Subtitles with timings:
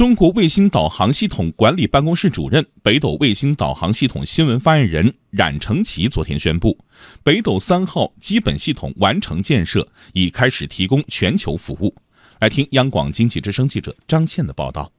[0.00, 6.78] 中国卫星导航系统管理办公室主任、北斗卫星导航系统新闻发言人冉承奇昨天宣布，
[7.22, 11.94] 北斗三号基本系统完成建设，已开始提供全球服务。
[12.38, 14.90] 来听央广经济之声记者张倩的报道。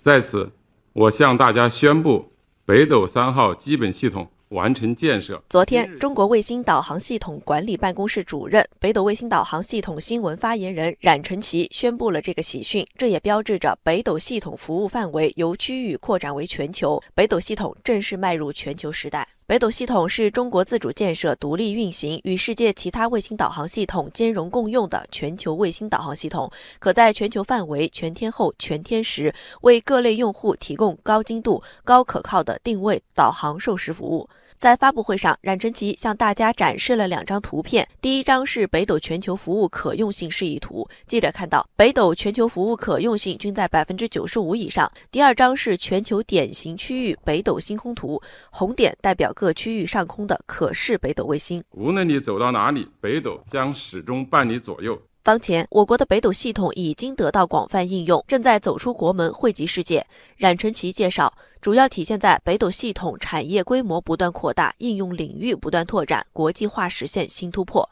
[0.00, 0.50] 在此，
[0.92, 2.32] 我向大家宣布，
[2.64, 4.28] 北斗三号基本系统。
[4.56, 5.40] 完成建设。
[5.50, 12.84] 昨天，中国卫星导航系统管理办公室主任、北斗卫星导航系统新闻发言人冉晨奇宣布了这个喜讯。
[12.96, 19.28] 这也标志着北斗系统服务范围由区域扩展为全球，北斗系统正式迈入全球时代。
[19.46, 26.50] 北斗系统是中国自主建设、独立运行、与世界其他卫星导航系统兼容共用的全球卫星导航系统，
[26.80, 34.28] 可在全球范围、全天候、全天时为各类用户提供高精度、高可靠的定位、导航、授时服务。
[34.58, 37.86] 在发布会上，冉成奇向大家展示了两张图片。
[38.00, 44.90] 第一张是北斗全球服务可用性示意图，记者看到北斗全球服务可用性均在百分之九十五以上。
[45.10, 48.18] 第二张是全球典型区域北斗星空图，
[48.50, 51.62] 红点代表各区域上空的可视北斗卫星。
[51.72, 54.98] 无论你走到哪里，北斗将始终伴你左右。
[55.22, 60.06] 当前，我国的北斗系统已经得到广泛应用，正在走出国门，惠及世界。
[60.38, 67.86] 冉成奇介绍，主要体现在北斗系统产业规模不断扩大，应用领域不断拓展，国际化实现新突破。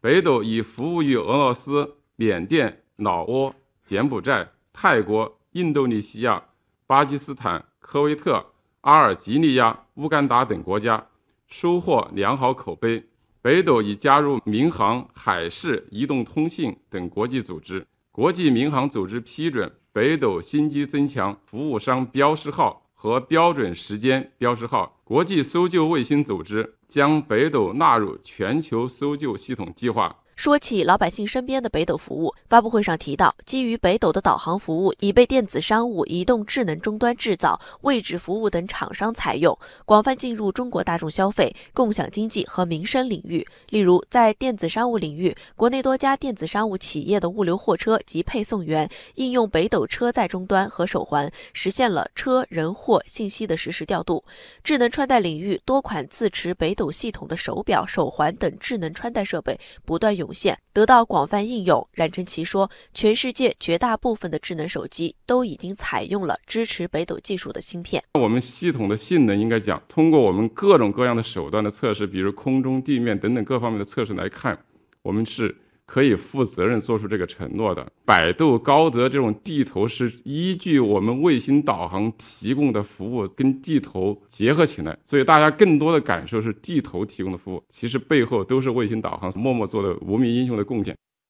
[0.00, 3.52] 北斗已服务于俄罗斯、缅甸、老挝、
[3.84, 6.40] 柬埔寨、泰国、印度尼西亚、
[6.86, 8.44] 巴基斯坦、科威特、
[8.84, 11.06] 阿尔及利亚、乌干达等国家，
[11.46, 13.02] 收获良好口碑。
[13.40, 17.86] 北斗已加入民航、海事、移动通信等国际组织。
[18.12, 25.00] 国际民航组织批准北斗新机增强服务商标识号和标准时间标识号。
[25.02, 30.14] 国际搜救卫星组织将北斗纳入全球搜救系统计划。
[30.36, 43.46] 说起老百姓身边的北斗服务，发布会上提到，基于北斗的导航服务已被电子商务、移动智能终端制造、位置服务等厂商采用，广泛进入中国大众消费、共享经济和民生领域。
[43.68, 54.24] 例如，在电子商务领域，国内多家电子商务企业的物流货车及配送员应用北斗车载终端和手环，实现了车、人、货信息的实时调度。
[54.64, 60.23] 智能穿戴领域，多款自持北斗系统的手表、手环等智能穿戴设备不断涌。
[60.24, 61.86] 涌现得到广泛应用。
[61.92, 68.02] 冉成奇说，全世界绝大部分的智能手机都已经采用了支持北斗技术的芯片。
[68.14, 74.58] 我们系统的性能应该讲，通过我们各种各样的手段的测试，比如空中、地面等等各方面的测试来看，
[75.02, 75.54] 我们是。
[75.86, 90.96] 可以负责任做出这个承诺的，百度高德这种地图是依据我们卫星导航提供的服务跟地图结合起来，所以大家更多的感受是地图提供的服务，其实背后都是卫星导航默默做的无名英雄的贡献。